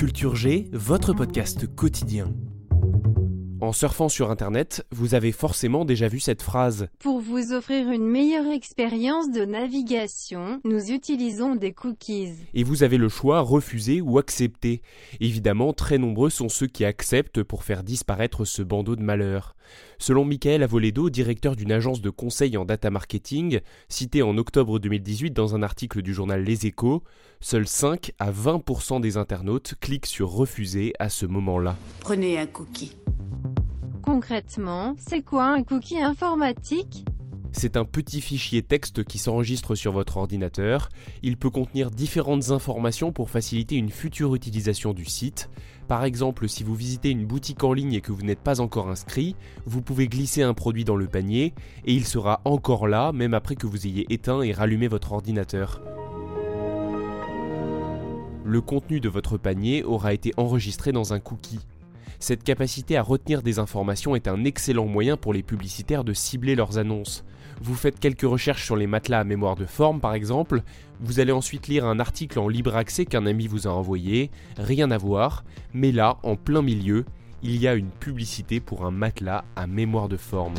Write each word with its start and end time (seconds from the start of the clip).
Culture 0.00 0.34
G, 0.34 0.70
votre 0.72 1.12
podcast 1.12 1.66
quotidien. 1.76 2.32
En 3.62 3.72
surfant 3.72 4.08
sur 4.08 4.30
Internet, 4.30 4.86
vous 4.90 5.14
avez 5.14 5.32
forcément 5.32 5.84
déjà 5.84 6.08
vu 6.08 6.18
cette 6.18 6.40
phrase. 6.40 6.88
Pour 6.98 7.20
vous 7.20 7.52
offrir 7.52 7.90
une 7.90 8.06
meilleure 8.06 8.50
expérience 8.50 9.30
de 9.30 9.44
navigation, 9.44 10.62
nous 10.64 10.90
utilisons 10.90 11.56
des 11.56 11.72
cookies. 11.72 12.32
Et 12.54 12.64
vous 12.64 12.84
avez 12.84 12.96
le 12.96 13.10
choix 13.10 13.40
refuser 13.40 14.00
ou 14.00 14.18
accepter. 14.18 14.80
Évidemment, 15.20 15.74
très 15.74 15.98
nombreux 15.98 16.30
sont 16.30 16.48
ceux 16.48 16.68
qui 16.68 16.86
acceptent 16.86 17.42
pour 17.42 17.62
faire 17.62 17.82
disparaître 17.82 18.46
ce 18.46 18.62
bandeau 18.62 18.96
de 18.96 19.02
malheur. 19.02 19.54
Selon 19.98 20.24
Michael 20.24 20.62
Avoledo, 20.62 21.10
directeur 21.10 21.54
d'une 21.54 21.70
agence 21.70 22.00
de 22.00 22.08
conseil 22.08 22.56
en 22.56 22.64
data 22.64 22.88
marketing, 22.88 23.60
cité 23.90 24.22
en 24.22 24.38
octobre 24.38 24.78
2018 24.78 25.32
dans 25.32 25.54
un 25.54 25.62
article 25.62 26.00
du 26.00 26.14
journal 26.14 26.42
Les 26.42 26.64
Échos, 26.64 27.02
seuls 27.40 27.68
5 27.68 28.12
à 28.18 28.32
20% 28.32 29.02
des 29.02 29.18
internautes 29.18 29.74
cliquent 29.80 30.06
sur 30.06 30.30
refuser 30.30 30.94
à 30.98 31.10
ce 31.10 31.26
moment-là. 31.26 31.76
Prenez 32.00 32.38
un 32.38 32.46
cookie. 32.46 32.96
Concrètement, 34.12 34.96
c'est 34.98 35.22
quoi 35.22 35.44
un 35.44 35.62
cookie 35.62 36.00
informatique? 36.00 37.04
C'est 37.52 37.76
un 37.76 37.84
petit 37.84 38.20
fichier 38.20 38.60
texte 38.60 39.04
qui 39.04 39.18
s'enregistre 39.18 39.76
sur 39.76 39.92
votre 39.92 40.16
ordinateur. 40.16 40.88
Il 41.22 41.36
peut 41.36 41.48
contenir 41.48 41.92
différentes 41.92 42.50
informations 42.50 43.12
pour 43.12 43.30
faciliter 43.30 43.76
une 43.76 43.90
future 43.90 44.34
utilisation 44.34 44.94
du 44.94 45.04
site. 45.04 45.48
Par 45.86 46.02
exemple, 46.02 46.48
si 46.48 46.64
vous 46.64 46.74
visitez 46.74 47.10
une 47.10 47.24
boutique 47.24 47.62
en 47.62 47.72
ligne 47.72 47.92
et 47.92 48.00
que 48.00 48.10
vous 48.10 48.22
n'êtes 48.22 48.40
pas 48.40 48.60
encore 48.60 48.88
inscrit, 48.88 49.36
vous 49.64 49.80
pouvez 49.80 50.08
glisser 50.08 50.42
un 50.42 50.54
produit 50.54 50.84
dans 50.84 50.96
le 50.96 51.06
panier 51.06 51.54
et 51.84 51.94
il 51.94 52.04
sera 52.04 52.40
encore 52.44 52.88
là 52.88 53.12
même 53.12 53.32
après 53.32 53.54
que 53.54 53.68
vous 53.68 53.86
ayez 53.86 54.12
éteint 54.12 54.42
et 54.42 54.50
rallumé 54.50 54.88
votre 54.88 55.12
ordinateur. 55.12 55.80
Le 58.44 58.60
contenu 58.60 58.98
de 58.98 59.08
votre 59.08 59.38
panier 59.38 59.84
aura 59.84 60.12
été 60.12 60.32
enregistré 60.36 60.90
dans 60.90 61.12
un 61.12 61.20
cookie. 61.20 61.60
Cette 62.22 62.44
capacité 62.44 62.98
à 62.98 63.02
retenir 63.02 63.40
des 63.40 63.58
informations 63.58 64.14
est 64.14 64.28
un 64.28 64.44
excellent 64.44 64.84
moyen 64.84 65.16
pour 65.16 65.32
les 65.32 65.42
publicitaires 65.42 66.04
de 66.04 66.12
cibler 66.12 66.54
leurs 66.54 66.76
annonces. 66.76 67.24
Vous 67.62 67.74
faites 67.74 67.98
quelques 67.98 68.20
recherches 68.28 68.66
sur 68.66 68.76
les 68.76 68.86
matelas 68.86 69.20
à 69.20 69.24
mémoire 69.24 69.56
de 69.56 69.64
forme 69.64 70.00
par 70.00 70.12
exemple, 70.12 70.62
vous 71.00 71.18
allez 71.18 71.32
ensuite 71.32 71.66
lire 71.66 71.86
un 71.86 71.98
article 71.98 72.38
en 72.38 72.46
libre 72.46 72.76
accès 72.76 73.06
qu'un 73.06 73.24
ami 73.24 73.46
vous 73.46 73.66
a 73.66 73.70
envoyé, 73.70 74.30
rien 74.58 74.90
à 74.90 74.98
voir, 74.98 75.44
mais 75.72 75.92
là, 75.92 76.18
en 76.22 76.36
plein 76.36 76.60
milieu, 76.60 77.06
il 77.42 77.56
y 77.56 77.66
a 77.66 77.74
une 77.74 77.90
publicité 77.90 78.60
pour 78.60 78.84
un 78.84 78.90
matelas 78.90 79.44
à 79.56 79.66
mémoire 79.66 80.10
de 80.10 80.18
forme. 80.18 80.54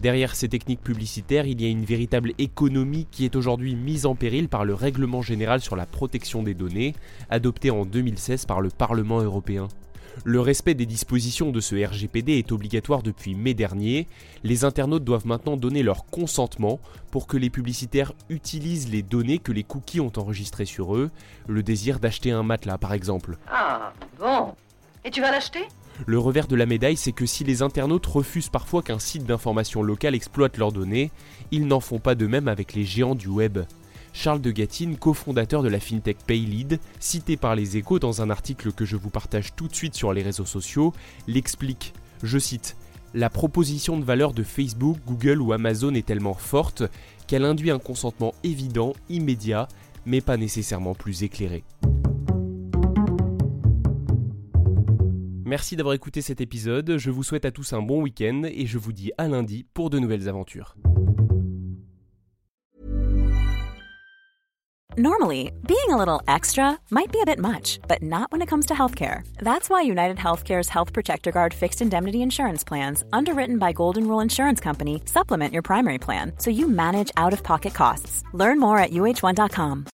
Derrière 0.00 0.36
ces 0.36 0.48
techniques 0.48 0.82
publicitaires, 0.82 1.46
il 1.46 1.60
y 1.60 1.64
a 1.64 1.68
une 1.68 1.84
véritable 1.84 2.32
économie 2.38 3.08
qui 3.10 3.24
est 3.24 3.34
aujourd'hui 3.34 3.74
mise 3.74 4.06
en 4.06 4.14
péril 4.14 4.48
par 4.48 4.64
le 4.64 4.72
règlement 4.74 5.22
général 5.22 5.60
sur 5.60 5.74
la 5.74 5.86
protection 5.86 6.44
des 6.44 6.54
données, 6.54 6.94
adopté 7.30 7.70
en 7.70 7.84
2016 7.84 8.46
par 8.46 8.60
le 8.60 8.68
Parlement 8.70 9.20
européen. 9.20 9.66
Le 10.24 10.40
respect 10.40 10.74
des 10.74 10.86
dispositions 10.86 11.50
de 11.50 11.60
ce 11.60 11.74
RGPD 11.74 12.38
est 12.38 12.52
obligatoire 12.52 13.02
depuis 13.02 13.34
mai 13.34 13.54
dernier. 13.54 14.06
Les 14.44 14.64
internautes 14.64 15.04
doivent 15.04 15.26
maintenant 15.26 15.56
donner 15.56 15.82
leur 15.82 16.06
consentement 16.06 16.80
pour 17.10 17.26
que 17.26 17.36
les 17.36 17.50
publicitaires 17.50 18.12
utilisent 18.28 18.90
les 18.90 19.02
données 19.02 19.38
que 19.38 19.52
les 19.52 19.64
cookies 19.64 20.00
ont 20.00 20.12
enregistrées 20.16 20.64
sur 20.64 20.96
eux, 20.96 21.10
le 21.48 21.62
désir 21.62 21.98
d'acheter 21.98 22.30
un 22.30 22.42
matelas 22.42 22.78
par 22.78 22.92
exemple. 22.92 23.36
Ah, 23.48 23.92
bon. 24.18 24.54
Et 25.04 25.10
tu 25.10 25.20
vas 25.20 25.30
l'acheter? 25.30 25.66
Le 26.06 26.18
revers 26.18 26.46
de 26.46 26.56
la 26.56 26.66
médaille, 26.66 26.96
c'est 26.96 27.12
que 27.12 27.26
si 27.26 27.44
les 27.44 27.62
internautes 27.62 28.06
refusent 28.06 28.48
parfois 28.48 28.82
qu'un 28.82 28.98
site 28.98 29.24
d'information 29.24 29.82
locale 29.82 30.14
exploite 30.14 30.56
leurs 30.56 30.72
données, 30.72 31.10
ils 31.50 31.66
n'en 31.66 31.80
font 31.80 31.98
pas 31.98 32.14
de 32.14 32.26
même 32.26 32.48
avec 32.48 32.74
les 32.74 32.84
géants 32.84 33.14
du 33.14 33.28
web. 33.28 33.58
Charles 34.12 34.40
de 34.40 34.50
Gatine, 34.50 34.96
cofondateur 34.96 35.62
de 35.62 35.68
la 35.68 35.80
fintech 35.80 36.18
Paylead, 36.26 36.80
cité 36.98 37.36
par 37.36 37.54
les 37.54 37.76
échos 37.76 37.98
dans 37.98 38.22
un 38.22 38.30
article 38.30 38.72
que 38.72 38.84
je 38.84 38.96
vous 38.96 39.10
partage 39.10 39.54
tout 39.54 39.68
de 39.68 39.74
suite 39.74 39.94
sur 39.94 40.12
les 40.12 40.22
réseaux 40.22 40.46
sociaux, 40.46 40.92
l'explique. 41.26 41.92
Je 42.22 42.38
cite 42.38 42.76
La 43.14 43.30
proposition 43.30 43.98
de 43.98 44.04
valeur 44.04 44.32
de 44.32 44.42
Facebook, 44.42 44.98
Google 45.06 45.40
ou 45.40 45.52
Amazon 45.52 45.94
est 45.94 46.06
tellement 46.06 46.34
forte 46.34 46.82
qu'elle 47.26 47.44
induit 47.44 47.70
un 47.70 47.78
consentement 47.78 48.34
évident, 48.42 48.92
immédiat, 49.08 49.68
mais 50.06 50.20
pas 50.20 50.36
nécessairement 50.36 50.94
plus 50.94 51.22
éclairé. 51.22 51.62
Merci 55.48 55.76
d'avoir 55.76 55.94
écouté 55.94 56.20
cet 56.20 56.42
épisode, 56.42 56.98
je 56.98 57.10
vous 57.10 57.22
souhaite 57.22 57.46
à 57.46 57.50
tous 57.50 57.72
un 57.72 57.80
bon 57.80 58.02
week-end 58.02 58.42
et 58.44 58.66
je 58.66 58.76
vous 58.76 58.92
dis 58.92 59.12
à 59.16 59.28
lundi 59.28 59.64
pour 59.72 59.88
de 59.88 59.98
nouvelles 59.98 60.28
aventures. 60.28 60.76
Normally, 64.98 65.50
being 65.66 65.90
a 65.90 65.96
little 65.96 66.20
extra 66.28 66.76
might 66.90 67.10
be 67.10 67.20
a 67.22 67.24
bit 67.24 67.38
much, 67.38 67.78
but 67.88 68.02
not 68.02 68.30
when 68.30 68.42
it 68.42 68.50
comes 68.50 68.66
to 68.66 68.74
healthcare. 68.74 69.22
That's 69.40 69.70
why 69.70 69.80
United 69.80 70.18
Healthcare's 70.18 70.68
Health 70.68 70.92
Protector 70.92 71.32
Guard 71.32 71.54
fixed 71.54 71.80
indemnity 71.80 72.20
insurance 72.20 72.62
plans, 72.62 73.02
underwritten 73.10 73.58
by 73.58 73.72
Golden 73.72 74.06
Rule 74.06 74.20
Insurance 74.20 74.60
Company, 74.60 75.00
supplement 75.06 75.54
your 75.54 75.62
primary 75.62 75.98
plan 75.98 76.32
so 76.36 76.50
you 76.50 76.68
manage 76.68 77.10
out 77.16 77.32
of 77.32 77.42
pocket 77.42 77.72
costs. 77.72 78.22
Learn 78.34 78.60
more 78.60 78.78
at 78.78 78.90
uh1.com. 78.90 79.86